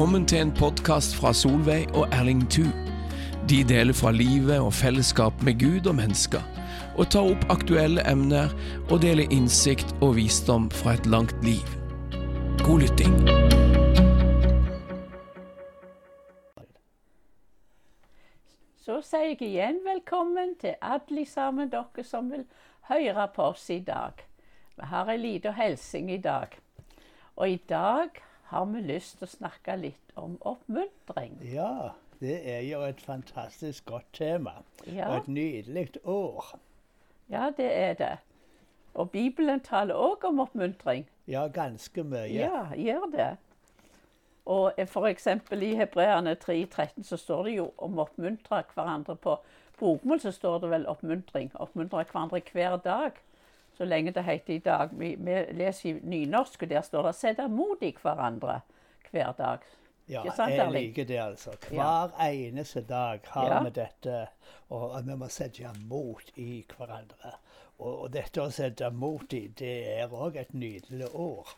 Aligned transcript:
Velkommen 0.00 0.26
til 0.26 0.38
en 0.40 0.52
podkast 0.56 1.12
fra 1.20 1.28
Solveig 1.36 1.90
og 1.92 2.06
Erling 2.16 2.46
Thu. 2.48 2.62
De 3.50 3.58
deler 3.68 3.92
fra 3.92 4.08
livet 4.10 4.56
og 4.56 4.72
fellesskap 4.72 5.42
med 5.44 5.58
Gud 5.60 5.88
og 5.90 5.94
mennesker, 5.98 6.40
og 6.96 7.10
tar 7.12 7.26
opp 7.28 7.42
aktuelle 7.52 8.00
emner 8.08 8.48
og 8.88 9.02
deler 9.02 9.28
innsikt 9.28 9.92
og 10.00 10.14
visdom 10.16 10.70
fra 10.72 10.94
et 10.96 11.04
langt 11.06 11.44
liv. 11.44 11.68
God 12.64 12.80
lytting. 12.80 13.12
Så 18.80 19.02
sier 19.04 19.34
jeg 19.34 19.50
igjen 19.50 19.82
velkommen 19.84 20.56
til 20.64 20.80
alle 20.80 21.26
sammen 21.28 21.68
dere 21.76 22.06
som 22.08 22.32
vil 22.32 22.48
høre 22.88 23.28
på 23.36 23.52
oss 23.52 23.68
i 23.68 23.82
dag. 23.84 24.16
Vi 24.80 24.90
har 24.96 25.12
en 25.12 25.22
liten 25.28 25.60
hilsen 25.60 26.08
i 26.08 26.18
dag. 26.24 26.56
Og 27.36 27.50
i 27.50 27.60
dag 27.68 28.24
har 28.50 28.64
vi 28.70 28.80
lyst 28.82 29.18
til 29.18 29.28
å 29.28 29.30
snakke 29.30 29.76
litt 29.78 30.14
om 30.18 30.36
oppmuntring. 30.46 31.36
Ja, 31.46 31.92
det 32.20 32.40
er 32.50 32.64
jo 32.66 32.82
et 32.84 33.00
fantastisk 33.00 33.86
godt 33.90 34.08
tema. 34.16 34.58
Ja. 34.86 35.08
Og 35.10 35.22
et 35.22 35.28
nydelig 35.28 35.86
år. 36.04 36.56
Ja, 37.30 37.50
det 37.56 37.70
er 37.70 37.94
det. 37.94 38.16
Og 38.94 39.10
Bibelen 39.10 39.62
taler 39.62 39.94
òg 39.94 40.26
om 40.26 40.42
oppmuntring. 40.42 41.06
Ja, 41.30 41.46
ganske 41.46 42.02
mye. 42.02 42.26
Ja, 42.34 42.66
gjør 42.74 43.06
det. 43.14 43.30
Og 44.50 44.72
f.eks. 44.82 45.26
i 45.52 45.74
Hebreerne 45.78 46.34
3,13 46.42 47.06
så 47.06 47.16
står 47.16 47.44
det 47.46 47.54
jo 47.54 47.70
om 47.78 47.98
å 47.98 48.08
oppmuntre 48.08 48.64
hverandre 48.74 49.14
på 49.14 49.36
bokmål 49.80 50.20
så 50.20 50.32
står 50.34 50.58
det 50.58 50.70
vel 50.70 50.86
oppmuntring. 50.90 51.50
Oppmuntre 51.54 52.04
hverandre 52.04 52.42
hver 52.52 52.76
dag. 52.84 53.20
Så 53.80 53.86
lenge 53.88 54.12
det 54.12 54.22
heter 54.26 54.54
i 54.54 54.58
dag. 54.58 54.90
Vi, 54.92 55.14
vi 55.16 55.34
leser 55.56 55.88
i 55.88 56.00
nynorsk, 56.04 56.62
og 56.62 56.68
der 56.68 56.82
står 56.84 57.06
det 57.06 57.14
'sette 57.16 57.46
mot 57.48 57.82
i 57.82 57.94
hverandre 58.02 58.58
hver 59.10 59.32
dag'. 59.38 59.64
Ja, 60.08 60.24
sant, 60.36 60.52
jeg 60.52 60.72
liker 60.72 61.04
det, 61.08 61.16
altså. 61.18 61.54
Hver 61.70 62.12
eneste 62.20 62.82
dag 62.82 63.20
har 63.24 63.46
Ja. 63.46 63.62
vi 63.62 63.70
dette, 63.70 64.26
og 64.68 65.06
vi 65.06 65.16
må 65.16 65.28
sette 65.28 65.72
mot 65.88 66.32
i 66.36 66.66
hverandre. 66.76 67.32
Og, 67.78 68.02
og 68.02 68.12
dette 68.12 68.42
å 68.42 68.50
sette 68.50 68.90
mot 68.90 69.32
i, 69.32 69.46
det 69.48 69.74
er 69.98 70.08
òg 70.12 70.36
et 70.36 70.52
nydelig 70.54 71.08
ord. 71.14 71.56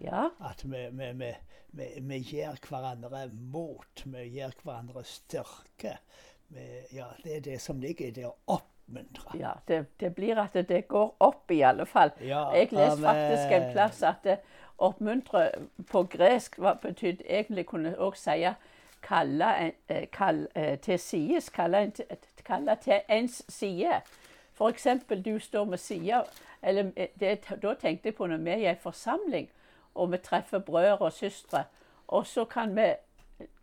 Ja, 0.00 0.28
At 0.40 0.64
vi, 0.64 0.88
vi, 0.92 1.12
vi, 1.12 1.34
vi, 1.72 1.88
vi 2.00 2.18
gir 2.18 2.56
hverandre 2.68 3.28
mot, 3.32 4.02
vi 4.04 4.28
gir 4.28 4.54
hverandre 4.64 5.04
styrke. 5.04 5.98
Ja, 6.92 7.06
det 7.24 7.36
er 7.36 7.40
det 7.40 7.60
som 7.60 7.80
ligger 7.80 8.06
i 8.06 8.10
det 8.10 8.24
å 8.26 8.60
oppmuntre. 8.94 9.38
ja 9.38 9.52
det, 9.68 9.86
det 10.00 10.14
blir 10.14 10.38
at 10.38 10.52
det, 10.68 10.88
går 10.88 11.14
opp, 11.20 11.50
i 11.50 11.60
alle 11.62 11.86
fall. 11.86 12.10
Ja, 12.20 12.50
Jeg 12.52 12.72
leste 12.72 13.02
faktisk 13.02 13.52
en 13.52 13.72
plass 13.72 14.02
at 14.02 14.24
det 14.24 14.38
oppmuntre 14.78 15.50
på 15.90 16.02
gresk 16.10 16.58
var- 16.58 16.78
betydde 16.82 17.24
egentlig 17.28 17.66
kunne 17.66 17.98
også 17.98 18.22
si 18.22 18.46
kalle, 19.02 19.72
eh, 19.88 20.06
kall, 20.12 20.48
eh, 20.54 20.78
til 20.78 20.98
sides, 20.98 21.50
kalle, 21.50 21.92
kalle 22.44 22.76
til 22.82 23.00
ens 23.08 23.42
side. 23.48 24.00
For 24.52 24.68
eksempel 24.68 25.22
du 25.22 25.38
står 25.38 25.64
med 25.64 25.78
sida 25.78 26.22
eller 26.62 26.90
eh, 26.96 27.08
det, 27.20 27.44
Da 27.62 27.74
tenkte 27.74 28.08
jeg 28.08 28.14
på 28.14 28.26
når 28.26 28.36
vi 28.36 28.50
er 28.50 28.56
i 28.56 28.66
en 28.66 28.76
forsamling 28.76 29.48
og 29.94 30.12
vi 30.12 30.16
treffer 30.16 30.58
brødre 30.58 30.98
og 30.98 31.12
søstre, 31.12 31.64
og 32.08 32.26
så 32.26 32.44
kan 32.44 32.76
vi 32.76 32.94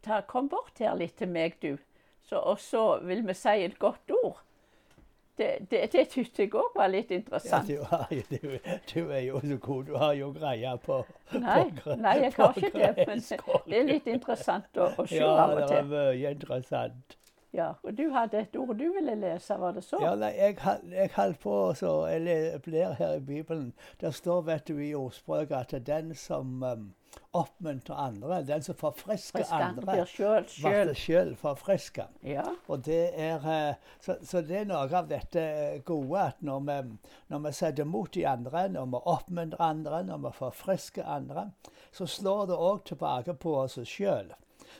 ta, 0.03 0.21
Kom 0.21 0.49
bort 0.49 0.79
her 0.79 0.95
litt 0.95 1.17
til 1.17 1.27
meg, 1.27 1.57
du. 1.61 1.77
Så, 2.23 2.39
og 2.39 2.59
så 2.59 2.99
vil 3.03 3.27
vi 3.27 3.33
si 3.33 3.49
et 3.65 3.79
godt 3.79 4.11
ord. 4.23 4.41
Det, 5.37 5.47
det, 5.71 5.79
det 5.93 6.03
syntes 6.11 6.39
jeg 6.39 6.51
òg 6.53 6.73
var 6.75 6.89
litt 6.91 7.11
Ja, 7.11 7.17
interessant. 7.17 7.67
du, 7.67 7.77
har, 7.89 8.07
jo- 8.11 8.23
du, 8.29 8.57
du 8.93 9.09
er 9.09 9.19
jo 9.25 9.39
så 9.41 9.57
god. 9.57 9.83
Du 9.85 9.95
har 9.97 10.13
jo 10.13 10.31
greie 10.35 10.73
på 10.83 10.97
Nei, 11.31 11.63
på 11.83 11.95
nei, 11.95 12.17
jeg 12.25 12.33
har 12.35 12.57
ikke 12.59 12.71
det. 12.75 13.07
Men 13.07 13.23
det 13.71 13.79
er 13.79 13.87
litt 13.87 14.07
interessant 14.11 14.77
å, 14.77 14.91
å 14.99 15.05
se 15.07 15.17
Ja, 15.21 15.31
av 15.45 15.55
og 15.55 15.63
det 15.63 15.81
var 15.89 15.89
mye 15.95 16.31
interessant. 16.35 17.17
Ja, 17.53 17.73
og 17.83 17.97
du 17.97 18.05
hadde 18.13 18.39
et 18.45 18.55
ord 18.55 18.77
du 18.79 18.85
ville 18.95 19.15
lese, 19.19 19.57
var 19.59 19.73
det 19.75 19.83
så? 19.83 19.97
Ja, 19.99 20.13
nei, 20.15 20.29
jeg, 20.37 20.55
jeg 20.91 21.09
holdt 21.17 21.39
på 21.43 21.55
så 21.75 21.89
Jeg 22.07 22.21
ler 22.67 22.93
her 22.99 23.17
i 23.17 23.19
Bibelen. 23.19 23.73
Der 23.99 24.11
står 24.15 24.41
vet 24.47 24.67
du, 24.67 24.77
i 24.79 24.93
ordspråket 24.95 25.73
at 25.73 25.87
den 25.87 26.13
som 26.15 26.63
um, 26.63 26.93
oppmuntrer 27.31 27.95
andre, 27.95 28.41
den 28.43 28.63
som 28.63 28.75
forfrisker 28.75 29.39
Frisk 29.39 29.53
andre 29.55 29.85
blir 29.87 30.09
sjøl, 30.99 31.33
forfriska. 31.39 32.07
Ja, 32.27 32.43
Og 32.67 32.83
det 32.85 32.99
er, 33.15 33.45
eh, 33.47 33.95
så, 34.03 34.17
så 34.27 34.41
det 34.43 34.57
er 34.61 34.67
noe 34.69 34.87
av 34.87 35.07
dette 35.09 35.43
gode 35.87 36.25
at 36.31 36.43
når 36.43 36.65
vi, 36.67 36.77
når 37.31 37.43
vi 37.45 37.53
setter 37.55 37.87
mot 37.87 38.11
de 38.13 38.25
andre, 38.27 38.67
når 38.75 38.91
vi 38.91 39.03
oppmuntrer 39.15 39.63
andre, 39.63 40.03
når 40.07 40.25
vi 40.27 40.33
forfrisker 40.41 41.07
andre, 41.07 41.49
så 41.95 42.07
slår 42.07 42.47
det 42.51 42.59
òg 42.59 42.83
tilbake 42.91 43.37
på 43.39 43.55
oss 43.63 43.79
sjøl. 43.87 44.33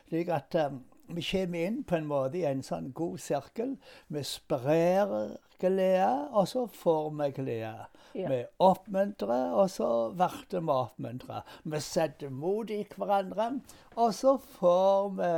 Slik 0.09 0.31
at 0.36 0.56
eh, 0.59 0.75
vi 1.07 1.22
kommer 1.22 1.67
inn 1.67 1.84
på 1.84 1.95
en 1.95 2.07
måte 2.07 2.38
i 2.38 2.45
en 2.45 2.63
sånn 2.63 2.91
god 2.95 3.19
sirkel. 3.19 3.78
Vi 4.07 4.23
sprer 4.23 5.38
glede, 5.62 6.29
og 6.31 6.47
så 6.47 6.66
får 6.67 7.09
vi 7.19 7.29
glede. 7.31 7.85
Ja. 8.13 8.28
Vi 8.29 8.39
oppmuntrer, 8.59 9.53
og 9.56 9.69
så 9.69 9.89
blir 10.16 10.59
vi 10.59 10.73
oppmuntra. 10.73 11.44
Vi 11.63 11.79
setter 11.79 12.29
mot 12.29 12.69
i 12.69 12.84
hverandre, 12.95 13.51
og 13.95 14.13
så 14.13 14.38
får 14.59 15.09
vi 15.19 15.31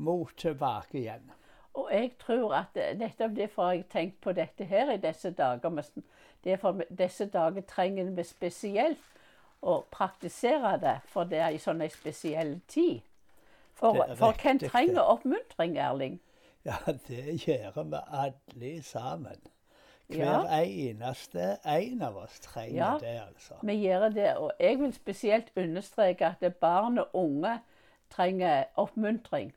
mot 0.00 0.36
tilbake 0.36 0.98
igjen. 0.98 1.30
og 1.74 1.88
jeg 1.92 2.10
tror 2.18 2.54
at 2.54 2.78
nettopp 2.98 3.36
derfor 3.36 3.64
har 3.64 3.72
jeg 3.72 3.84
tenkt 3.92 4.20
på 4.20 4.32
dette 4.32 4.64
her 4.64 4.90
i 4.92 4.96
disse 4.96 5.30
dager. 5.30 5.82
Derfor 6.44 6.82
disse 6.98 7.26
dager 7.26 7.60
trenger 7.60 8.10
vi 8.10 8.24
spesielt 8.24 8.98
å 9.62 9.84
praktisere 9.92 10.76
det, 10.80 10.96
for 11.04 11.24
det 11.24 11.38
er 11.38 11.54
i 11.54 11.60
sånn 11.60 11.84
spesiell 11.92 12.60
tid. 12.68 13.00
For, 13.80 14.14
for 14.16 14.34
hvem 14.42 14.58
trenger 14.58 15.00
oppmuntring, 15.00 15.78
Erling? 15.78 16.20
Ja, 16.64 16.76
det 17.08 17.40
gjør 17.46 17.82
vi 17.82 17.96
alle 18.12 18.82
sammen. 18.82 19.40
Ja. 20.10 20.40
Hver 20.42 20.64
eneste 20.66 21.56
en 21.64 22.02
av 22.02 22.16
oss 22.16 22.40
trenger 22.40 22.76
Ja. 22.76 22.98
det, 23.00 23.20
altså. 23.28 23.54
Vi 23.62 23.72
gjør 23.72 24.08
det, 24.08 24.36
og 24.36 24.52
jeg 24.60 24.78
vil 24.78 24.92
spesielt 24.94 25.52
understreke 25.56 26.26
at 26.42 26.54
barn 26.60 26.98
og 26.98 27.08
unge 27.14 27.60
trenger 28.10 28.64
oppmuntring. 28.76 29.54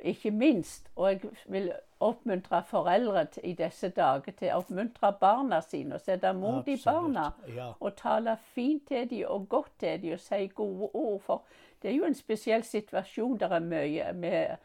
Ikke 0.00 0.30
minst. 0.30 0.90
Og 0.96 1.10
jeg 1.10 1.20
vil 1.48 1.72
oppmuntre 2.00 2.62
foreldre 2.66 3.26
i 3.44 3.52
disse 3.58 3.88
dager 3.90 4.32
til 4.38 4.52
å 4.52 4.60
oppmuntre 4.62 5.12
barna 5.20 5.60
sine 5.64 5.98
og 5.98 6.04
sette 6.04 6.32
mot 6.32 6.68
i 6.68 6.76
barna. 6.84 7.32
ja. 7.56 7.72
Og 7.80 7.96
tale 7.96 8.36
fint 8.54 8.86
til 8.88 9.10
dem 9.10 9.26
og 9.28 9.48
godt 9.48 9.72
til 9.78 10.02
dem 10.02 10.12
og 10.12 10.20
si 10.20 10.46
gode 10.46 10.90
ord. 10.94 11.20
For 11.26 11.42
det 11.82 11.90
er 11.90 11.96
jo 11.96 12.04
en 12.04 12.14
spesiell 12.14 12.64
situasjon. 12.64 13.38
Der 13.40 13.54
er 13.54 13.60
mye 13.60 14.12
med 14.12 14.56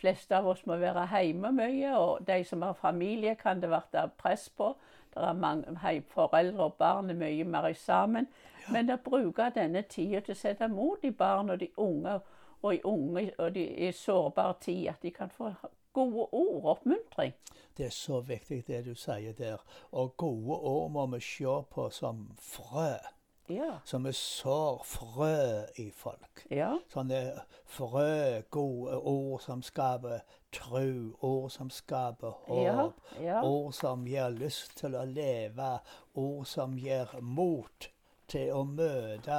fleste 0.00 0.36
av 0.36 0.48
oss 0.48 0.64
må 0.66 0.78
være 0.80 1.06
hjemme 1.12 1.52
mye, 1.52 1.92
og 1.96 2.26
de 2.26 2.44
som 2.44 2.62
har 2.62 2.72
familie, 2.78 3.34
kan 3.34 3.60
det 3.60 3.68
bli 3.68 4.04
press 4.18 4.48
på. 4.48 4.74
Det 5.14 5.22
er 5.26 5.32
mange 5.32 5.76
hei, 5.82 6.00
foreldre 6.14 6.70
og 6.70 6.78
barn 6.78 7.10
er 7.10 7.18
mye 7.18 7.44
mer 7.44 7.72
sammen. 7.74 8.28
Men 8.70 8.90
å 8.90 9.00
bruke 9.02 9.50
denne 9.54 9.82
tida 9.82 10.20
til 10.20 10.36
å 10.36 10.38
sette 10.38 10.68
mot 10.70 11.04
i 11.04 11.10
barn 11.10 11.50
og 11.50 11.60
de 11.60 11.68
unge, 11.76 12.20
og 12.62 12.74
i 12.74 12.80
unge 12.84 13.30
og 13.38 13.54
de 13.54 13.64
i 13.88 13.92
sårbare 13.92 14.54
tid, 14.60 14.88
at 14.88 15.02
de 15.02 15.10
kan 15.10 15.30
få 15.32 15.50
gode 15.92 16.26
ord 16.32 16.56
og 16.56 16.66
oppmuntring. 16.74 17.34
Det 17.76 17.86
er 17.86 17.94
så 17.94 18.20
viktig 18.20 18.64
det 18.66 18.84
du 18.86 18.94
sier 18.98 19.32
der. 19.36 19.62
Og 19.92 20.16
gode 20.16 20.58
ord 20.58 20.90
må 20.90 21.06
vi 21.14 21.20
se 21.24 21.56
på 21.70 21.88
som 21.90 22.28
frø. 22.38 22.94
Ja. 23.50 23.80
Så 23.84 23.98
vi 23.98 24.12
sår 24.12 24.82
frø 24.86 25.64
i 25.82 25.90
folk. 25.90 26.44
Ja. 26.50 26.76
Sånne 26.92 27.40
frø, 27.66 28.42
gode 28.50 28.98
ord 28.98 29.40
som 29.42 29.62
skaper 29.66 30.20
tro, 30.54 31.16
ord 31.20 31.50
som 31.50 31.70
skaper 31.70 32.36
håp, 32.46 33.00
ja. 33.22 33.40
ord 33.42 33.72
som 33.74 34.06
gir 34.06 34.30
lyst 34.34 34.76
til 34.78 34.94
å 34.94 35.02
leve, 35.06 35.72
ord 36.14 36.46
som 36.46 36.78
gir 36.78 37.10
mot 37.20 37.90
til 38.30 38.52
å 38.54 38.62
møte 38.64 39.38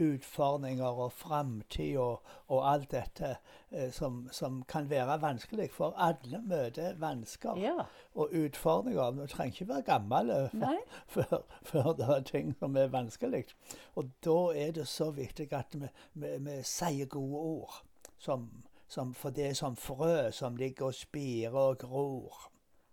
utfordringer 0.00 0.98
og 1.04 1.12
framtid 1.12 1.96
og, 2.00 2.22
og 2.48 2.64
alt 2.72 2.90
dette 2.94 3.34
eh, 3.70 3.90
som, 3.94 4.22
som 4.32 4.62
kan 4.68 4.88
være 4.90 5.18
vanskelig. 5.22 5.68
For 5.74 5.94
alle 6.00 6.40
møter 6.44 6.96
vansker 7.00 7.60
Ja. 7.60 7.84
og 8.14 8.32
utfordringer. 8.34 9.10
Du 9.20 9.26
trenger 9.26 9.52
ikke 9.54 9.68
være 9.74 9.86
gammel 9.90 10.30
eh, 10.30 10.66
før, 11.14 11.42
før 11.62 11.92
det 11.98 12.08
er 12.16 12.26
ting 12.32 12.54
som 12.58 12.76
er 12.76 12.90
vanskelig. 12.92 13.44
Og 13.96 14.10
da 14.24 14.38
er 14.56 14.72
det 14.80 14.88
så 14.88 15.10
viktig 15.14 15.50
at 15.52 15.76
vi, 15.76 15.88
vi, 16.14 16.34
vi 16.48 16.58
sier 16.66 17.06
gode 17.06 17.44
ord. 17.54 17.80
Som, 18.20 18.48
som, 18.88 19.14
for 19.16 19.30
det 19.32 19.46
er 19.50 19.54
som 19.56 19.76
frø 19.80 20.30
som 20.36 20.56
ligger 20.60 20.90
og 20.90 20.94
spirer 20.98 21.56
og 21.56 21.78
gror. 21.80 22.49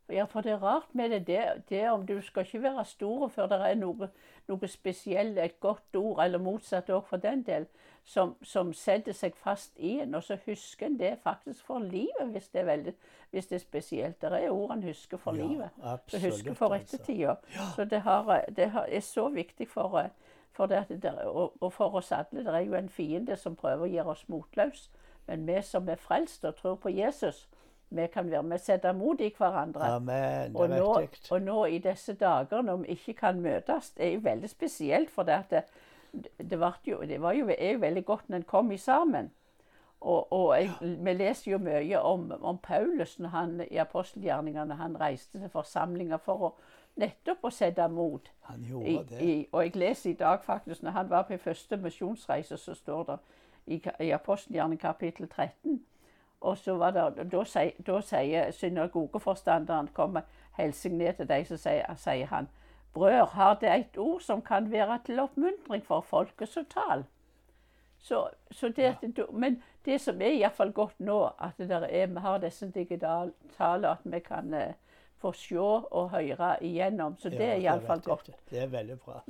Ja, 0.10 0.24
for 0.24 0.42
det 0.42 0.52
er 0.52 0.64
rart 0.64 0.96
med 0.96 1.10
det, 1.10 1.28
det, 1.28 1.64
det 1.70 1.90
om 1.90 2.06
du 2.08 2.22
skal 2.22 2.46
ikke 2.46 2.62
være 2.64 2.86
stor 2.86 3.28
før 3.28 3.48
det 3.52 3.58
er 3.60 3.76
noe, 3.76 4.08
noe 4.48 4.68
spesielt, 4.68 5.38
et 5.38 5.60
godt 5.60 5.96
ord, 5.96 6.22
eller 6.24 6.40
motsatt 6.40 6.90
òg 6.90 7.04
for 7.10 7.20
den 7.20 7.42
del, 7.44 7.66
som, 8.08 8.36
som 8.44 8.72
setter 8.74 9.12
seg 9.12 9.36
fast 9.36 9.74
i 9.76 9.98
en. 10.00 10.16
Og 10.16 10.24
så 10.24 10.38
husker 10.46 10.88
en 10.88 11.00
det 11.00 11.18
faktisk 11.24 11.66
for 11.68 11.84
livet, 11.84 12.32
hvis 12.32 12.48
det 12.54 12.62
er, 12.62 12.70
veldig, 12.70 12.94
hvis 13.32 13.52
det 13.52 13.56
er 13.56 13.66
spesielt. 13.66 14.22
Det 14.22 14.32
er 14.32 14.50
ord 14.50 14.78
en 14.78 14.84
husker 14.84 15.18
for 15.18 15.36
Ja, 15.36 15.48
livet. 15.48 15.70
Så 15.76 15.90
absolutt, 15.90 16.26
husker 16.26 16.54
for 16.54 16.74
altså. 16.74 17.04
Ja. 17.10 17.36
Så 17.76 17.86
det, 17.86 18.02
har, 18.02 18.46
det 18.56 18.70
har, 18.72 18.88
er 18.88 19.00
så 19.00 19.30
viktig 19.30 19.68
for, 19.70 20.10
For 20.52 20.66
det, 20.66 21.06
og, 21.26 21.54
og 21.62 21.74
for 21.74 21.96
oss 21.96 22.12
alle, 22.12 22.46
det 22.46 22.56
er 22.56 22.60
jo 22.60 22.74
en 22.74 22.90
fiende 22.90 23.36
som 23.36 23.56
prøver 23.56 23.84
å 23.84 23.92
gjøre 23.92 24.16
oss 24.16 24.30
motløse. 24.30 24.90
Men 25.28 25.48
vi 25.48 25.62
som 25.62 25.90
er 25.90 26.00
frelst 26.00 26.46
og 26.46 26.56
tror 26.56 26.76
på 26.76 26.90
Jesus, 26.90 27.50
vi 27.90 28.08
kan 28.14 28.32
være 28.32 28.44
med 28.44 28.60
og 28.60 28.60
sette 28.60 28.94
mot 28.94 29.22
i 29.22 29.34
hverandre. 29.38 29.82
Amen. 29.96 30.54
Det 30.54 30.56
Og 30.56 30.66
er 30.66 30.80
nå, 30.80 31.00
viktig. 31.00 31.32
og 31.32 31.42
nå 31.42 31.66
i 31.66 31.78
disse 31.78 32.14
dager 32.14 32.62
når 32.62 32.78
vi 32.78 32.88
ikke 32.88 33.14
kan 33.14 33.42
møtes, 33.42 33.90
det 33.90 34.08
er 34.08 34.14
jo 34.14 34.20
veldig 34.24 34.50
spesielt. 34.50 35.12
For 35.12 35.24
det, 35.24 35.44
det, 35.50 35.64
det, 36.38 36.60
jo, 36.88 37.02
det 37.02 37.22
var 37.22 37.32
jo, 37.34 37.50
er 37.58 37.72
jo 37.72 37.80
veldig 37.80 38.06
godt 38.06 38.30
når 38.30 38.38
en 38.38 38.44
kom 38.44 38.72
i 38.72 38.78
sammen. 38.78 39.32
Og, 40.02 40.34
og 40.34 40.62
jeg, 40.62 40.72
vi 40.82 41.14
leser 41.14 41.52
jo 41.52 41.58
mye 41.58 42.00
om, 42.00 42.32
om 42.42 42.58
Paulus 42.58 43.20
når 43.20 43.30
han, 43.30 43.62
i 43.72 43.78
apostelgjerningene. 43.78 44.76
Han 44.76 45.00
reiste 45.00 45.40
til 45.40 45.50
forsamlinger 45.50 46.18
for 46.18 46.44
å 46.50 46.54
nettopp 46.98 47.46
å 47.46 47.50
sette 47.54 47.88
mot. 47.88 48.32
Han 48.50 48.64
gjorde 48.64 49.04
det. 49.10 49.22
i, 49.22 49.48
og 49.52 49.64
jeg 49.64 49.76
leser 49.76 50.10
i 50.12 50.14
dag 50.14 50.44
faktisk, 50.44 50.84
når 50.84 50.92
han 50.92 51.10
var 51.10 51.26
på 51.30 51.38
første 51.38 51.78
misjonsreise, 51.78 52.58
så 52.58 52.74
står 52.74 53.04
det 53.04 53.18
i, 53.66 53.82
i 54.06 54.12
apostelgjerning 54.12 54.80
kapittel 54.80 55.28
13 55.28 55.80
og 56.42 56.58
så 56.58 56.78
var 56.78 56.92
det, 56.92 57.28
da, 57.32 57.42
da 57.88 58.00
sier 58.02 58.52
synagogeforstanderen 58.52 59.90
kommer 59.94 60.22
hilsen 60.58 60.98
ned 60.98 61.18
til 61.18 61.30
deg, 61.30 61.48
så 61.48 61.58
sier, 61.58 61.96
sier 61.98 62.30
han 62.34 62.50
Brød, 62.94 63.28
har 63.34 63.58
det 63.62 63.70
et 63.70 63.98
ord 63.98 64.22
som 64.22 64.42
kan 64.42 64.72
være 64.72 65.00
til 65.06 65.20
oppmuntring 65.20 65.84
for 65.86 66.02
folket 66.02 66.50
som 66.50 66.66
tal? 66.66 67.04
Så, 68.00 68.30
så 68.52 68.70
det, 68.70 68.84
at 69.04 69.34
Men 69.34 69.64
det 69.86 70.02
som 70.02 70.22
er 70.22 70.34
iallfall 70.38 70.72
godt 70.74 71.00
nå, 71.00 71.30
at 71.42 71.58
det 71.58 71.70
der 71.70 71.86
er, 71.86 72.08
vi 72.08 72.20
har 72.20 72.38
disse 72.38 72.72
digitale 72.72 73.90
at 73.90 73.98
vi 74.04 74.20
kan 74.20 74.54
eh, 75.18 75.22
få 75.22 75.32
se 75.34 75.58
og 75.58 76.10
høre 76.12 76.64
igjennom. 76.64 77.16
Så 77.18 77.30
det 77.30 77.40
Ja, 77.40 77.46
er 77.56 77.62
iallfall 77.62 78.02
godt. 78.02 78.30
Det 78.50 78.60
er 78.62 78.68
veldig 78.68 79.00
bra. 79.00 79.22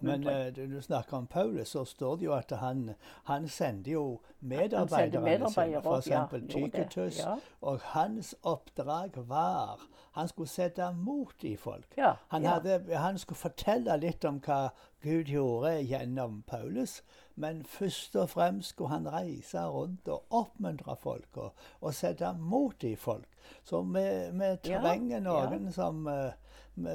Men 0.00 0.26
eh, 0.28 0.50
du, 0.56 0.66
du 0.74 0.80
snakker 0.80 1.16
om 1.16 1.26
Paulus, 1.26 1.68
så 1.68 1.84
står 1.84 2.16
det 2.16 2.24
jo 2.24 2.32
at 2.34 2.50
han, 2.60 2.94
han 3.24 3.48
sendte 3.48 3.90
jo 3.90 4.20
medarbeiderne 4.40 5.50
sine, 5.50 5.66
ja, 5.70 5.80
f.eks. 5.80 6.06
gjorde 6.08 6.48
Tyketus. 6.48 7.18
ja. 7.18 7.36
Og 7.60 7.80
hans 7.80 8.34
oppdrag 8.42 9.10
var 9.28 9.80
Han 10.12 10.28
skulle 10.28 10.48
sette 10.48 10.92
mot 10.92 11.44
i 11.44 11.56
folk. 11.56 11.86
Ja, 11.96 12.12
Han, 12.28 12.42
ja. 12.42 12.48
hadde, 12.58 12.96
han 12.96 13.18
skulle 13.18 13.38
fortelle 13.38 13.96
litt 13.96 14.24
om 14.28 14.40
hva 14.44 14.68
Gud 15.02 15.24
gjorde 15.32 15.70
gjennom 15.88 16.42
Paulus. 16.46 16.98
Men 17.34 17.64
først 17.64 18.16
og 18.16 18.28
fremst 18.30 18.68
skulle 18.74 18.90
han 18.90 19.08
reise 19.08 19.62
rundt 19.72 20.08
og 20.12 20.22
oppmuntre 20.30 20.96
folk 21.00 21.36
og, 21.36 21.52
og 21.80 21.94
sette 21.94 22.34
mot 22.38 22.84
i 22.84 22.92
folk. 22.96 23.24
Så 23.64 23.82
vi, 23.82 24.06
vi 24.32 24.44
Ja, 24.70 24.80
trenger 24.80 25.20
noen 25.20 25.72
som, 25.72 26.06
eh, 26.08 26.32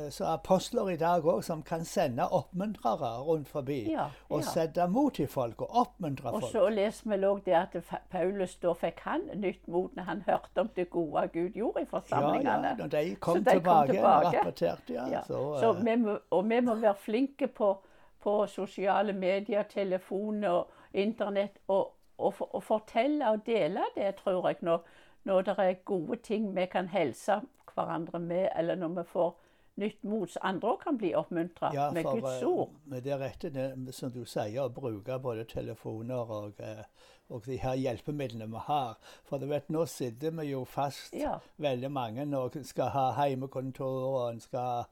så 0.10 0.26
apostler 0.26 0.90
i 0.90 0.96
dag 0.98 1.22
òg, 1.26 1.44
som 1.44 1.62
kan 1.64 1.84
sende 1.86 2.26
oppmuntrere 2.34 3.12
rundt 3.28 3.48
forbi. 3.48 3.92
Ja, 3.92 4.08
Og 4.30 4.40
ja. 4.42 4.46
sette 4.50 4.88
mot 4.90 5.20
i 5.20 5.26
folk 5.30 5.62
og 5.62 5.70
oppmuntre 5.76 6.32
folk. 6.32 6.44
Og 6.44 6.50
så 6.50 6.70
leser 6.74 7.10
vi 7.12 7.20
òg 7.26 7.44
det 7.46 7.54
at 7.54 7.76
Paulus 8.10 8.56
da 8.56 8.74
fikk 8.74 9.00
han 9.06 9.22
nytt 9.36 9.68
mot 9.68 9.94
når 9.96 10.04
han 10.04 10.24
hørte 10.28 10.62
om 10.64 10.68
det 10.76 10.90
gode 10.90 11.28
Gud 11.34 11.50
gjorde 11.54 11.82
i 11.82 11.86
forsamlingene. 11.86 12.68
ja, 12.68 12.76
når 12.80 12.88
de 12.88 13.16
kom 13.16 13.38
Så 13.38 13.44
de 13.44 13.46
kom 13.46 13.62
tilbake, 13.62 13.92
tilbake. 13.94 14.38
rapporterte, 14.38 14.94
ja. 14.94 15.08
Ja. 15.12 15.22
Så, 15.28 15.60
Så 15.60 15.70
eh, 15.76 15.84
vi 15.86 15.96
må, 15.96 16.18
og 16.32 16.50
vi 16.50 16.60
må 16.62 16.76
være 16.76 16.96
flinke 16.96 17.48
på, 17.48 17.78
på 18.24 18.48
sosiale 18.48 19.14
medier, 19.14 19.64
telefon 19.64 20.44
og 20.44 20.68
internett, 20.94 21.58
og, 21.68 21.94
og, 22.18 22.34
og 22.40 22.64
fortelle 22.64 23.30
og 23.30 23.46
dele 23.46 23.80
det, 23.96 24.16
tror 24.16 24.48
jeg, 24.48 24.58
når, 24.62 24.82
når 25.28 25.42
det 25.50 25.58
er 25.60 25.82
gode 25.86 26.18
ting 26.24 26.50
vi 26.56 26.66
kan 26.72 26.88
helse 26.94 27.42
hverandre 27.74 28.20
med, 28.20 28.48
eller 28.58 28.76
når 28.80 28.96
vi 29.02 29.04
får 29.12 29.36
nytt 29.78 30.04
mot, 30.10 30.32
så 30.32 30.40
andre 30.42 30.72
òg 30.74 30.80
kan 30.82 30.98
bli 30.98 31.12
oppmuntra 31.14 31.70
Ja, 31.74 31.92
med 31.94 32.08
Guds 32.08 32.42
ord. 32.44 32.72
Men 32.90 33.04
det 33.06 33.14
er 33.14 33.52
det 33.54 33.94
som 33.94 34.10
du 34.12 34.24
sier, 34.26 34.64
å 34.64 34.72
bruke 34.74 35.20
både 35.22 35.44
telefoner 35.46 36.32
og, 36.34 36.58
eh, 36.60 36.82
og 37.30 37.44
de 37.46 37.60
her 37.62 37.76
hjelpemidlene 37.78 38.48
vi 38.50 38.64
har. 38.66 38.96
For 39.28 39.38
du 39.38 39.46
vet, 39.52 39.70
nå 39.70 39.86
sitter 39.86 40.32
vi 40.40 40.48
jo 40.50 40.64
fast, 40.66 41.14
Ja. 41.14 41.36
veldig 41.62 41.92
mange, 41.92 42.26
og 42.38 42.58
skal 42.66 42.90
ha 42.90 43.12
heimekontor, 43.20 44.00
og 44.16 44.32
en 44.32 44.40
skal 44.40 44.86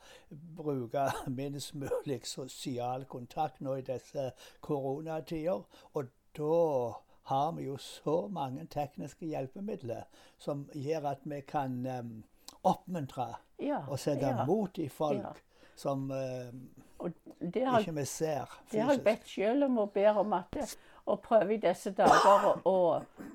bruke 0.55 1.07
minst 1.33 1.73
mulig 1.73 2.21
sosial 2.29 3.05
kontakt 3.05 3.61
nå 3.61 3.79
i 3.79 3.81
disse 3.81 4.31
koronatider. 4.61 5.65
Og 5.95 6.05
da 6.37 6.93
har 7.25 7.51
vi 7.57 7.65
jo 7.65 7.77
så 7.81 8.27
mange 8.27 8.65
tekniske 8.71 9.25
hjelpemidler 9.25 10.05
som 10.37 10.65
gjør 10.73 11.11
at 11.15 11.25
vi 11.25 11.41
kan 11.47 11.81
um, 11.85 12.15
oppmuntre 12.63 13.33
Ja, 13.59 13.83
og 13.87 13.99
sette 13.99 14.27
ja. 14.27 14.45
mot 14.45 14.77
i 14.77 14.89
folk 14.89 15.21
Ja. 15.23 15.33
som 15.75 16.11
um, 16.11 16.67
det 17.53 17.65
har, 17.65 17.79
ikke 17.79 17.95
vi 17.95 18.05
ser 18.05 18.51
det 18.71 18.81
har 18.81 18.93
jeg 18.93 19.03
bedt 19.03 19.27
sjøl 19.27 19.63
om 19.63 19.77
og 19.77 19.91
ber 19.93 20.19
om 20.21 20.33
at 20.33 20.53
det, 20.53 20.67
å 21.05 21.15
prøve 21.21 21.53
i 21.53 21.61
disse 21.61 21.91
dager 21.93 22.61
å, 22.65 22.77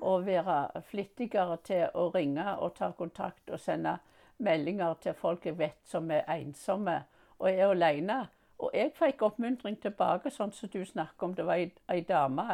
å, 0.01 0.13
være 0.25 0.81
flittigere 0.89 1.57
til 1.63 1.85
å 1.95 2.09
ringe 2.15 2.57
og 2.57 2.75
ta 2.75 2.91
kontakt 2.97 3.49
og 3.49 3.59
sende 3.59 3.97
meldinger 4.37 4.97
til 5.03 5.15
folk 5.15 5.45
jeg 5.45 5.57
vet 5.59 5.79
som 5.87 6.11
er 6.11 6.25
ensomme 6.33 6.97
og 7.39 7.49
er 7.49 7.67
alene. 7.69 8.25
Og 8.61 8.75
jeg 8.77 8.91
fikk 8.93 9.23
oppmuntring 9.25 9.77
tilbake, 9.81 10.29
sånn 10.29 10.51
som 10.53 10.69
du 10.69 10.83
snakker 10.85 11.25
om. 11.25 11.33
Det 11.37 11.45
var 11.47 11.61
ei, 11.61 11.71
ei 11.89 12.03
dame, 12.05 12.45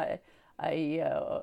ei 0.66 0.98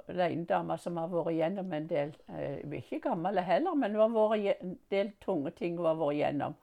reindame 0.08 0.46
dame 0.50 0.78
som 0.78 0.98
har 0.98 1.08
vært 1.08 1.32
igjennom 1.32 1.74
en 1.74 1.88
del 1.88 2.14
eh, 2.28 2.60
er 2.60 2.78
ikke 2.82 3.00
gammel 3.08 3.40
heller, 3.40 3.76
men 3.76 3.96
hun 3.96 4.02
har 4.02 4.16
vært 4.36 4.64
en 4.64 4.78
del 4.92 5.12
tunge 5.24 5.54
ting 5.56 5.78
hun 5.78 5.88
har 5.88 6.00
vært 6.00 6.18
igjennom. 6.18 6.56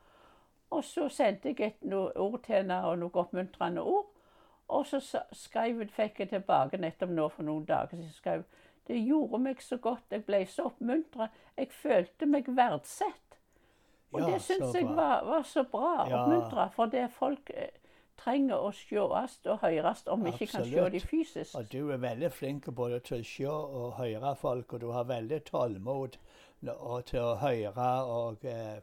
Og 0.72 0.84
så 0.84 1.08
sendte 1.12 1.52
jeg 1.52 1.60
et 1.66 1.84
noe 1.84 2.12
ord 2.16 2.40
til 2.44 2.60
henne, 2.60 2.78
og 2.88 2.99
noen 3.00 3.19
oppmuntrende 3.25 3.84
ord. 3.84 4.08
Og 4.72 4.87
så 4.88 5.00
skrev 5.37 5.82
fikk 5.93 6.22
jeg 6.22 6.31
tilbake 6.31 6.81
nettopp 6.81 7.10
nå 7.12 7.26
for 7.32 7.44
noen 7.44 7.66
dager 7.69 7.93
siden. 7.93 8.08
så 8.08 8.16
skrev 8.16 8.44
Det 8.88 8.96
gjorde 8.99 9.38
meg 9.38 9.60
så 9.62 9.76
godt, 9.76 10.04
jeg 10.10 10.25
ble 10.25 10.46
så 10.46 10.70
oppmuntra. 10.70 11.28
Jeg 11.56 11.69
følte 11.72 12.26
meg 12.26 12.49
verdsett. 12.49 13.37
Og 14.12 14.20
Ja, 14.20 14.26
det 14.26 14.40
syns 14.43 14.75
jeg 14.75 14.88
var, 14.88 15.25
var 15.25 15.43
så 15.43 15.64
bra. 15.64 16.06
Ja. 16.08 16.22
Oppmuntra. 16.22 16.69
For 16.75 16.87
det 16.87 17.10
folk 17.12 17.50
eh, 17.54 17.69
trenger 18.19 18.56
å 18.61 18.70
sees 18.73 19.38
og 19.47 19.59
høres 19.62 20.05
om 20.06 20.25
vi 20.25 20.31
ikke 20.31 20.47
kan 20.53 20.64
se 20.64 20.70
dem 20.91 21.00
fysisk. 21.00 21.55
Og 21.56 21.73
du 21.73 21.91
er 21.91 21.97
veldig 21.97 22.32
flink 22.32 22.67
både 22.75 23.00
til 23.00 23.20
å 23.20 23.25
se 23.25 23.47
og 23.49 23.93
høre 23.99 24.35
folk, 24.37 24.73
og 24.73 24.81
du 24.81 24.91
har 24.91 25.05
veldig 25.05 25.44
tålmod 25.44 26.17
og 26.79 27.05
til 27.06 27.20
å 27.20 27.35
høre 27.41 27.88
og, 28.06 28.44
eh, 28.44 28.81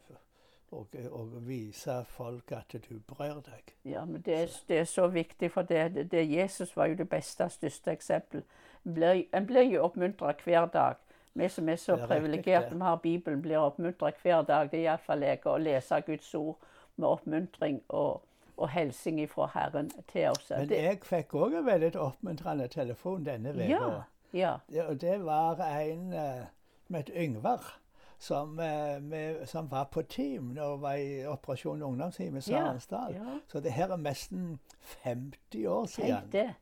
og, 0.72 0.96
og 1.12 1.38
vise 1.48 2.04
folk 2.08 2.52
at 2.52 2.76
du 2.90 3.00
bryr 3.08 3.40
deg. 3.46 3.74
Ja, 3.86 4.06
men 4.06 4.22
det, 4.22 4.36
er- 4.42 4.58
det 4.68 4.80
er 4.80 4.84
så 4.86 5.08
viktig, 5.08 5.52
for 5.52 5.62
det, 5.62 6.12
det, 6.12 6.26
Jesus 6.32 6.76
var 6.78 6.86
jo 6.92 6.96
det 6.96 7.10
beste 7.10 7.44
og 7.44 7.52
største 7.52 7.92
eksempel. 7.92 8.44
En 8.86 9.46
blir, 9.46 9.64
jo 9.72 9.84
oppmuntra 9.84 10.34
hver 10.44 10.66
dag. 10.74 10.96
Vi 11.34 11.48
som 11.50 11.70
er 11.70 11.76
så 11.76 11.94
er 11.96 12.08
privilegerte 12.08 12.76
vi 12.76 12.82
har 12.82 12.96
Bibelen, 12.98 13.42
blir 13.42 13.58
oppmuntra 13.62 14.12
hver 14.22 14.42
dag. 14.44 14.72
Det 14.72 14.80
er 14.80 14.84
iallfall 14.92 15.22
jeg 15.24 15.46
å 15.46 15.58
lese 15.58 16.02
Guds 16.06 16.34
ord 16.36 16.56
med 16.98 17.08
oppmuntring 17.08 17.82
og, 17.90 18.22
og 18.60 18.70
hilsing 18.70 19.22
fra 19.32 19.48
Herren 19.54 19.90
til 20.12 20.30
oss. 20.30 20.52
Men 20.52 20.70
jeg 20.76 21.00
fikk 21.08 21.34
òg 21.40 21.56
en 21.62 21.66
veldig 21.66 21.96
oppmuntrende 21.96 22.68
telefon 22.68 23.26
denne 23.26 23.54
uka. 23.56 23.68
ja, 23.70 23.90
ja, 24.34 24.54
Det, 24.70 24.86
og 24.86 25.02
det 25.02 25.26
var 25.26 25.62
en 25.80 26.10
med 26.10 26.46
som 26.90 26.96
het 26.96 27.10
Yngvar, 27.16 27.80
som, 28.20 28.60
eh, 28.60 29.02
med, 29.02 29.48
som 29.48 29.72
var 29.72 29.84
på 29.84 30.02
team 30.02 30.44
når 30.44 30.72
hun 30.72 30.82
var 30.82 30.94
i 30.94 31.26
Operasjon 31.26 31.82
Ungdomsteam 31.84 32.38
i 32.38 32.42
Sarensdal. 32.42 33.14
ja. 33.14 33.40
Så 33.48 33.60
det 33.60 33.72
her 33.72 33.92
er 33.92 33.98
nesten 33.98 34.60
50 35.04 35.68
år 35.68 35.86
siden. 35.86 36.32
det. 36.32 36.54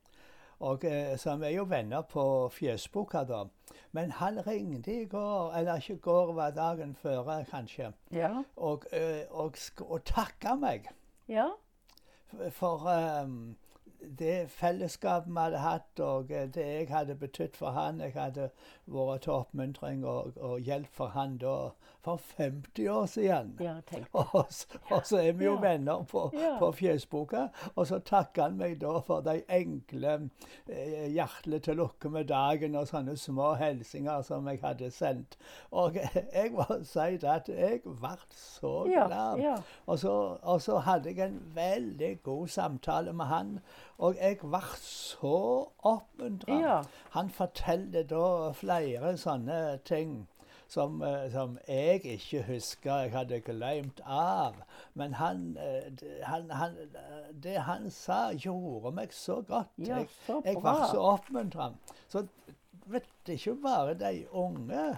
Og 0.59 0.85
eh, 0.85 1.17
Så 1.17 1.35
vi 1.35 1.45
er 1.45 1.49
jo 1.49 1.63
venner 1.63 2.01
på 2.01 2.49
fjesboka, 2.49 3.23
da. 3.23 3.43
Men 3.91 4.11
han 4.11 4.47
ringte 4.47 5.01
i 5.01 5.05
går, 5.05 5.53
eller 5.55 5.75
ikke 5.75 5.93
i 5.93 5.97
går, 5.97 6.33
var 6.33 6.51
dagen 6.51 6.95
før 6.95 7.43
kanskje, 7.51 7.93
Ja, 8.11 8.43
og, 8.55 8.83
og, 8.93 9.21
og, 9.31 9.53
og 9.79 10.03
takka 10.05 10.55
meg 10.55 10.89
ja, 11.27 11.49
for 12.51 12.79
ehm, 12.87 13.55
det 14.19 14.49
fellesskapet 14.49 15.29
vi 15.33 15.39
hadde 15.39 15.57
hatt, 15.63 15.99
og 15.99 16.31
eh, 16.31 16.47
det 16.53 16.65
jeg 16.65 16.87
hadde 16.89 17.15
betydd 17.15 17.55
for 17.57 17.71
han. 17.75 17.99
Jeg 18.01 18.13
hadde 18.15 18.49
vært 18.87 19.21
til 19.25 19.33
oppmuntring 19.33 20.05
og, 20.05 20.33
og 20.37 20.59
hjelp 20.59 20.89
for 20.93 21.07
han 21.15 21.37
da 21.41 21.55
for 22.07 22.21
50 22.37 22.87
år 22.89 23.05
siden. 23.11 23.57
ja. 23.59 23.73
Og, 24.13 24.45
og 24.91 25.01
så 25.05 25.17
er 25.19 25.31
vi 25.35 25.43
jo 25.45 25.53
Ja. 25.57 25.59
venner 25.61 26.03
på, 26.07 26.31
Ja. 26.33 26.53
på 26.59 26.71
fjesboka. 26.71 27.47
Og 27.75 27.87
så 27.87 27.99
takker 27.99 28.43
han 28.43 28.57
meg 28.57 28.77
da 28.81 28.99
for 29.03 29.21
de 29.21 29.41
enkle 29.49 30.13
eh, 30.69 31.07
hjertelig 31.11 31.61
til 31.63 31.75
lukke 31.81 32.09
med 32.09 32.29
dagen 32.29 32.75
og 32.79 32.87
sånne 32.87 33.17
små 33.19 33.49
hilsener 33.59 34.21
som 34.23 34.47
jeg 34.47 34.61
hadde 34.63 34.91
sendt. 34.91 35.35
Og 35.71 35.97
jeg 36.33 36.51
må 36.55 36.63
si 36.87 36.99
at 37.27 37.49
jeg 37.51 37.81
ble 37.83 38.15
så 38.31 38.73
glad. 38.87 39.43
Og 39.87 39.99
så, 39.99 40.15
og 40.41 40.61
så 40.63 40.79
hadde 40.87 41.11
jeg 41.11 41.27
en 41.27 41.41
veldig 41.55 42.13
god 42.23 42.47
samtale 42.47 43.13
med 43.13 43.25
han, 43.25 43.59
og 43.97 44.15
jeg 44.21 44.37
ble 44.41 44.61
så 44.81 45.35
oppmuntra. 45.83 46.57
Ja. 46.61 46.81
Han 47.15 47.29
forteller 47.33 48.03
da 48.05 48.51
flere 48.53 49.15
sånne 49.17 49.79
ting 49.85 50.27
som, 50.67 51.01
eh, 51.01 51.31
som 51.31 51.57
jeg 51.67 52.05
ikke 52.05 52.43
husker 52.43 53.05
jeg 53.05 53.11
hadde 53.11 53.39
glemt 53.41 54.01
av. 54.05 54.59
Men 54.93 55.13
han, 55.13 55.57
eh, 55.57 55.91
han, 56.23 56.51
han, 56.51 56.75
det 57.43 57.57
han 57.65 57.89
sa, 57.91 58.31
gjorde 58.33 58.91
meg 58.95 59.13
så 59.15 59.41
godt. 59.41 59.73
Ja, 59.77 60.01
jeg, 60.03 60.09
så 60.25 60.41
jeg 60.45 60.55
var 60.61 60.81
bra. 60.81 60.89
så 60.91 61.05
oppmuntra. 61.15 61.71
Så 62.07 62.27
vet 62.87 63.33
ikke 63.33 63.55
bare 63.63 63.93
de 63.99 64.25
unge, 64.31 64.97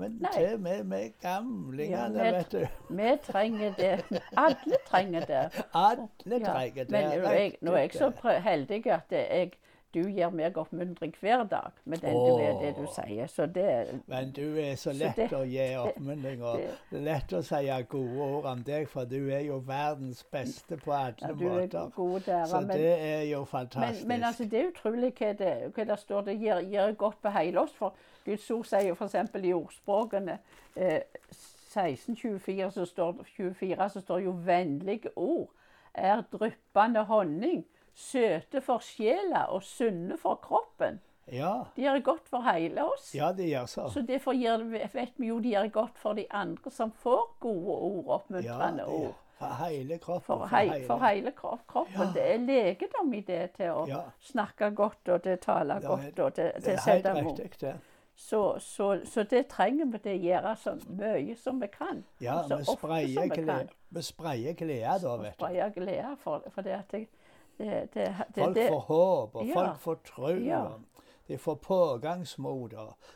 men 0.00 0.18
til 0.34 0.58
med, 0.60 0.84
med 0.84 1.12
gamlingene, 1.22 2.24
Ja, 2.24 2.36
vet 2.38 2.52
du. 2.52 2.66
Vi 3.00 3.10
trenger 3.26 3.74
det. 3.78 4.20
Alle 4.36 4.76
trenger 4.90 5.24
det. 5.30 5.64
Alle 5.74 6.08
trenger 6.44 6.84
det. 6.84 6.90
Men 6.90 7.10
nå 7.10 7.24
er 7.26 7.40
jeg, 7.40 7.56
nå 7.60 7.72
er 7.72 7.84
jeg 7.86 7.92
så 7.98 8.12
heldig 8.44 8.86
at 8.86 9.12
jeg, 9.12 9.50
du 9.90 10.04
gir 10.06 10.30
meg 10.30 10.54
oppmuntring 10.54 11.10
hver 11.18 11.40
dag 11.50 11.72
med 11.84 11.98
den 11.98 12.14
du 12.14 12.36
er, 12.38 12.52
det 12.60 12.68
du 12.76 12.84
sier. 12.94 13.26
Så 13.26 13.46
det 13.50 13.64
Men 14.06 14.28
du 14.36 14.44
er 14.62 14.76
så 14.78 14.92
Så 14.92 14.92
lett 15.00 15.16
det- 15.16 15.32
å 15.34 15.40
gi 15.42 15.64
oppmuntring, 15.80 16.42
og 16.46 16.60
det- 16.60 16.76
det 16.92 17.00
lett 17.08 17.32
å 17.34 17.40
si 17.42 17.82
gode 17.88 18.20
ord 18.22 18.44
om 18.52 18.62
deg, 18.62 18.86
for 18.88 19.04
du 19.04 19.28
er 19.30 19.40
jo 19.48 19.56
verdens 19.66 20.22
beste 20.30 20.76
på 20.76 20.92
alle 20.92 21.14
ja, 21.20 21.28
er 21.28 21.34
måter. 21.34 22.20
der. 22.26 22.44
Så 22.46 22.60
Men, 22.60 22.68
det 22.76 23.00
er 23.00 23.22
jo 23.32 23.38
men, 23.38 23.46
fantastisk. 23.46 24.06
men 24.06 24.22
altså, 24.24 24.44
det 24.44 24.60
er 24.60 24.70
utrolig 24.70 25.12
hva 25.18 25.32
det, 25.32 25.74
hva 25.74 25.84
det 25.84 25.98
står. 25.98 26.20
Det 26.24 26.38
gir, 26.38 26.60
gir 26.70 26.92
godt 26.94 27.16
på 27.22 27.28
hele 27.30 27.60
oss. 27.60 27.72
For 27.74 27.92
Guds 28.24 28.50
ord 28.50 28.64
sier 28.64 28.88
jo 28.88 28.94
f.eks. 28.94 29.14
i 29.44 29.52
ordspråkene 29.52 30.38
eh, 30.76 31.00
1624 31.70 32.70
så 32.74 32.84
står, 32.86 33.22
24, 33.36 33.88
så 33.90 34.00
står 34.00 34.18
jo 34.24 34.32
'vennlige 34.32 35.10
ord 35.16 35.48
er 35.94 36.22
dryppende 36.32 37.04
honning'. 37.04 37.64
Søte 37.94 38.60
for 38.60 38.78
sjela 38.78 39.44
og 39.50 39.62
sunne 39.62 40.16
for 40.18 40.34
kroppen. 40.34 41.00
ja, 41.32 41.62
De 41.76 41.82
gjør 41.82 42.00
godt 42.02 42.28
for 42.28 42.40
hele 42.52 42.84
oss. 42.84 43.14
ja, 43.14 43.32
det 43.32 43.48
gjør 43.50 43.66
så. 43.66 43.88
Så 43.88 44.02
derfor 44.02 44.32
gjør, 44.32 44.64
vet 44.92 45.12
vi 45.16 45.26
jo 45.28 45.38
de 45.38 45.48
gjør 45.50 45.68
godt 45.70 45.98
for 45.98 46.12
de 46.12 46.24
andre 46.30 46.70
som 46.70 46.92
får 46.92 47.36
gode 47.40 47.66
ord, 47.76 48.04
oppmuntrende 48.08 48.82
ja, 48.82 48.88
ord. 48.88 49.14
For 49.38 49.46
hele 49.66 49.98
kroppen. 49.98 50.22
For, 50.26 50.46
hei, 50.46 50.84
for 50.86 50.98
hele 50.98 51.30
kro- 51.32 51.58
kroppen. 51.66 51.94
Ja. 52.00 52.12
Det 52.14 52.24
er 52.34 52.38
legedom 52.38 53.14
i 53.14 53.20
det 53.20 53.50
til 53.52 53.70
å 53.70 53.86
Ja. 53.88 54.00
snakke 54.20 54.70
godt 54.74 55.08
og 55.08 55.22
til 55.22 55.32
å 55.32 55.40
tale 55.40 55.80
godt 55.80 56.18
og 56.18 56.34
til, 56.34 56.44
Det 56.54 56.62
til 56.64 56.72
å 56.72 56.88
er 56.88 57.14
helt 57.14 57.38
riktig, 57.38 57.60
det. 57.60 57.74
Så, 58.20 58.58
så, 58.60 59.00
så 59.04 59.22
det 59.22 59.46
trenger 59.48 59.86
vi 59.94 59.98
å 60.12 60.16
gjøre 60.20 60.50
så 60.60 60.74
mye 60.92 61.36
som 61.40 61.60
vi 61.62 61.68
kan. 61.72 62.02
Ja, 62.20 62.42
så 62.44 62.58
vi 62.60 62.66
sprayer 62.68 64.52
glede, 64.52 64.98
da, 65.00 65.16
vet 65.22 65.32
du. 65.32 65.38
spraye 65.38 65.70
glede 65.72 66.10
for, 66.20 66.44
for 66.52 66.66
det 66.66 66.74
at 66.76 66.92
det, 66.92 67.06
det, 67.58 67.78
det, 67.94 68.06
Folk 68.34 68.58
får 68.58 68.84
håp, 68.90 69.34
og 69.40 69.46
Ja. 69.48 69.54
folk 69.54 69.80
får 69.86 69.98
tro. 70.04 70.34
Ja. 70.44 70.60
De 71.30 71.38
får 71.38 71.54
pågangsmot, 71.64 72.74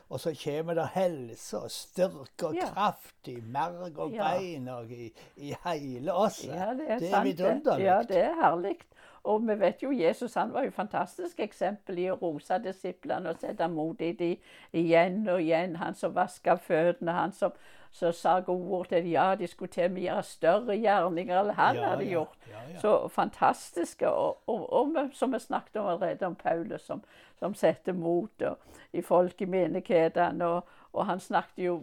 og, 0.08 0.20
så 0.20 0.32
kommer 0.44 0.75
det 0.80 0.88
helse 0.94 1.58
og 1.58 1.70
styrke 1.70 2.46
og 2.49 2.54
Ja. 2.56 2.70
kraft 2.73 3.28
i 3.28 3.37
merg 3.40 3.99
og 3.99 4.11
bein 4.11 4.68
og 4.68 4.90
i, 4.92 5.12
i 5.37 5.54
hele 5.66 6.12
oss. 6.12 6.44
Ja, 6.46 6.73
det 6.75 6.88
er, 6.88 6.99
det 6.99 7.12
er 7.12 7.25
vidunderlig. 7.25 7.84
Ja, 7.84 8.02
det 8.08 8.23
er 8.25 8.34
herlig. 8.40 8.78
Og 9.24 9.46
vi 9.48 9.54
vet 9.60 9.82
jo 9.82 9.90
Jesus 9.92 10.34
han 10.34 10.52
var 10.52 10.62
jo 10.66 10.68
et 10.68 10.76
fantastisk 10.76 11.38
eksempel 11.40 11.98
i 12.02 12.10
å 12.12 12.18
rose 12.20 12.58
disiplene 12.60 13.30
og 13.32 13.38
sette 13.40 13.68
mot 13.72 14.00
i 14.04 14.10
de 14.12 14.34
igjen 14.76 15.22
og 15.28 15.40
igjen. 15.40 15.76
Han 15.80 15.94
som 15.96 16.12
vaska 16.14 16.58
føttene, 16.60 17.12
han 17.16 17.32
som, 17.32 17.54
så 17.94 18.10
sa 18.12 18.34
gode 18.44 18.68
ord 18.78 18.90
til 18.90 19.00
dem. 19.02 19.10
Ja, 19.14 19.34
de 19.34 19.46
skulle 19.48 19.72
til 19.72 19.86
og 19.88 19.94
med 19.96 20.02
gjøre 20.04 20.22
større 20.28 20.76
gjerninger 20.76 21.40
enn 21.40 21.54
han 21.56 21.76
Ja, 21.80 21.88
hadde 21.94 22.08
gjort. 22.10 22.36
ja, 22.50 22.60
ja. 22.74 22.80
Så 22.82 23.08
fantastiske. 23.08 24.10
Og, 24.10 24.42
og, 24.46 24.66
og 24.72 25.10
som 25.16 25.32
vi 25.32 25.38
snakket 25.40 25.76
om 25.80 25.86
allerede, 25.86 26.26
om 26.26 26.34
Paulus 26.34 26.82
som, 26.84 27.00
som 27.38 27.54
setter 27.54 27.92
mot 27.96 28.42
og, 28.42 28.58
i 28.92 29.00
folk 29.02 29.40
i 29.40 29.46
menighetene. 29.46 30.44
Og, 30.44 30.68
og 30.92 31.06
han 31.06 31.20
snakket 31.20 31.64
jo 31.64 31.80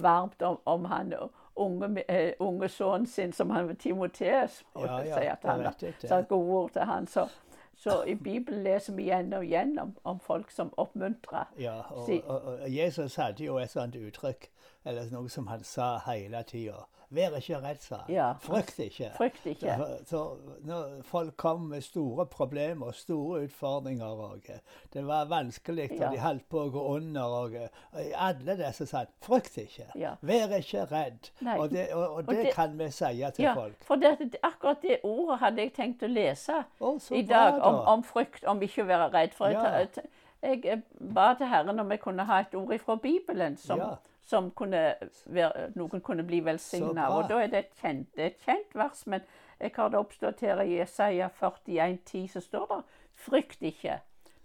varmt 0.00 0.42
om, 0.42 0.58
om 0.64 0.84
han 0.84 1.12
og 1.18 1.30
unge, 1.56 2.04
eh, 2.08 2.32
unge 2.38 2.68
sønnen 2.68 3.06
sin, 3.06 3.32
som 3.32 3.50
han 3.50 3.76
Timoteus. 3.76 4.64
Ja, 4.76 4.98
ja, 5.02 5.32
at 5.32 5.38
han 5.44 5.66
sagt 5.98 6.28
gode 6.28 6.50
ord 6.50 6.70
til 6.70 6.82
han. 6.82 7.06
Så, 7.06 7.28
så 7.76 8.02
i 8.06 8.14
Bibelen 8.14 8.62
leser 8.62 8.94
vi 8.94 9.02
igjen 9.02 9.32
og 9.32 9.44
igjen 9.44 9.78
om, 9.78 9.96
om 10.04 10.20
folk 10.20 10.50
som 10.50 10.72
oppmuntrer. 10.76 11.44
Ja, 11.58 11.80
og, 11.90 12.08
og, 12.26 12.42
og 12.44 12.76
Jesus 12.76 13.16
hadde 13.16 13.44
jo 13.44 13.58
et 13.58 13.70
sånt 13.70 13.96
uttrykk, 13.96 14.50
eller 14.84 15.10
noe 15.12 15.28
som 15.28 15.46
han 15.46 15.64
sa 15.64 15.98
hele 16.06 16.42
tida. 16.48 16.86
Vær 17.10 17.34
ikke 17.40 17.58
redd, 17.58 17.80
sa 17.82 17.96
han. 18.04 18.10
Ja. 18.14 18.26
Frykt 18.38 18.76
ikke. 18.78 19.08
Frykt 19.16 19.46
ikke. 19.50 19.72
Så, 20.06 20.20
når 20.62 21.00
folk 21.02 21.32
kom 21.36 21.64
med 21.72 21.82
store 21.82 22.22
problemer 22.30 22.86
og 22.86 22.94
store 22.94 23.40
utfordringer 23.48 24.06
og 24.06 24.46
Det 24.92 25.02
var 25.06 25.24
vanskelig, 25.26 25.88
og 25.90 25.96
Ja. 25.98 26.10
de 26.10 26.18
holdt 26.22 26.48
på 26.48 26.60
å 26.60 26.70
gå 26.70 26.84
under. 26.96 27.22
Og, 27.22 27.56
og 27.92 28.12
alle 28.14 28.56
disse 28.60 28.86
sa 28.86 29.02
frykt 29.26 29.58
ikke. 29.58 29.88
Ja. 29.98 30.12
Vær 30.22 30.54
ikke 30.60 30.84
redd. 30.92 31.30
Nei. 31.40 31.56
Og 31.58 31.70
det, 31.70 31.88
og, 31.94 32.14
og 32.14 32.26
det, 32.28 32.36
det- 32.44 32.54
kan 32.54 32.78
vi 32.78 32.90
si 32.90 33.04
til 33.34 33.42
Ja, 33.44 33.54
folk. 33.54 33.82
for 33.84 33.96
det, 33.96 34.36
akkurat 34.42 34.82
det 34.82 35.00
ordet 35.02 35.38
hadde 35.40 35.62
jeg 35.62 35.72
tenkt 35.74 36.02
å 36.02 36.06
lese 36.06 36.64
Å, 36.80 36.92
i 37.10 37.22
dag, 37.22 37.54
om, 37.58 37.74
da. 37.74 37.80
om 37.92 38.02
frykt, 38.02 38.44
om 38.44 38.62
ikke 38.62 38.82
å 38.82 38.86
være 38.86 39.10
redd. 39.12 39.34
For 39.34 39.48
jeg, 39.48 40.64
jeg, 40.64 40.82
ba 41.14 41.34
til 41.34 41.46
Herren 41.46 41.80
om 41.80 41.90
jeg 41.90 42.00
kunne 42.00 42.24
ha 42.24 42.38
et 42.40 42.54
ord 42.54 42.72
ifra 42.72 42.94
Bibelen 42.96 43.56
som. 43.56 43.78
Som 44.22 44.50
kunne 44.50 44.94
være, 45.26 45.70
noen 45.74 46.00
kunne 46.00 46.22
bli 46.26 46.40
velsigna 46.44 47.08
Og 47.10 47.28
da 47.28 47.40
er 47.42 47.46
det 47.52 47.58
et 47.58 47.80
kjent, 47.80 48.08
det 48.16 48.22
er 48.22 48.26
et 48.26 48.44
kjent 48.44 48.74
vers, 48.74 49.06
men 49.06 49.20
jeg 49.60 49.72
har 49.76 49.88
det 49.88 49.98
oppstått 49.98 50.40
her 50.40 50.60
i 50.62 50.78
Jesaja 50.78 51.28
41,10, 51.40 52.26
så 52.32 52.40
står 52.40 52.66
det 52.74 52.82
Frykt 53.20 53.62
ikke, 53.62 53.98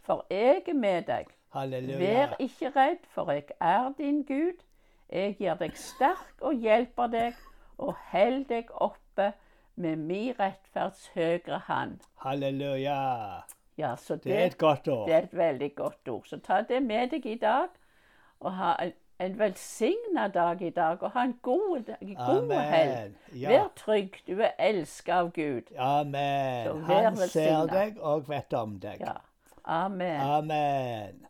for 0.04 0.26
jeg 0.30 0.64
er 0.68 0.74
med 0.74 1.04
deg. 1.08 1.30
Halleluja. 1.56 2.00
Vær 2.00 2.34
ikke 2.44 2.70
redd, 2.76 3.06
for 3.08 3.32
jeg 3.32 3.44
er 3.62 3.94
din 3.98 4.24
Gud. 4.28 4.60
Jeg 5.10 5.38
gjør 5.40 5.62
deg 5.62 5.78
sterk 5.80 6.42
og 6.42 6.54
hjelper 6.60 7.08
deg, 7.08 7.38
og 7.78 7.96
held 8.12 8.46
deg 8.50 8.72
oppe 8.72 9.32
med 9.76 9.96
min 9.96 10.34
rettferds 10.40 11.08
høyre 11.16 11.62
hand. 11.70 12.00
Halleluja. 12.24 13.00
Ja, 13.78 13.96
så 13.96 14.16
det, 14.16 14.24
Det 14.24 14.36
er 14.42 14.46
et 14.46 14.58
godt 14.58 14.88
ord. 14.88 15.08
det 15.08 15.16
er 15.16 15.24
et 15.24 15.38
veldig 15.38 15.76
godt 15.76 16.08
ord. 16.08 16.24
Så 16.26 16.40
ta 16.40 16.62
det 16.62 16.84
med 16.84 17.10
deg 17.10 17.26
i 17.26 17.38
dag, 17.40 17.68
og 18.40 18.54
ha 18.54 18.76
en, 18.84 18.94
en 19.20 19.40
velsigna 19.40 20.28
dag 20.28 20.62
i 20.62 20.70
dag, 20.70 21.04
og 21.04 21.12
ha 21.12 21.24
en 21.24 21.40
god, 21.42 21.80
dag- 21.88 22.16
god 22.26 22.52
helg. 22.54 23.14
Ja. 23.34 23.50
Vær 23.50 23.68
trygg, 23.76 24.18
du 24.28 24.42
er 24.42 24.52
elsket 24.60 25.14
av 25.14 25.32
Gud. 25.32 25.72
Amen. 25.78 26.88
vær 26.88 27.04
Han 27.04 27.18
ser 27.18 27.66
deg 27.72 27.98
og 28.02 28.30
vet 28.30 28.54
om 28.54 28.80
deg. 28.80 29.00
Ja. 29.00 29.14
Amen. 29.66 30.22
Amen. 30.22 31.26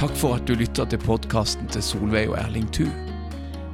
Takk 0.00 0.14
for 0.16 0.34
at 0.38 0.46
du 0.48 0.54
lytter 0.56 0.84
til 0.88 0.98
podkasten 1.04 1.68
til 1.68 1.82
Solveig 1.84 2.30
og 2.32 2.38
Erling 2.40 2.68
Thu. 2.72 2.86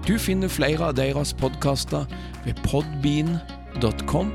Du 0.09 0.17
finner 0.19 0.51
flere 0.51 0.89
av 0.91 0.97
deres 0.99 1.33
podkaster 1.39 2.07
ved 2.45 2.59
podbean.com, 3.77 4.33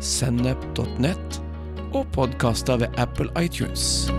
sennep.net 0.00 1.42
og 1.94 2.06
podkaster 2.12 2.76
ved 2.76 2.88
Apple 2.98 3.30
iTunes. 3.44 4.10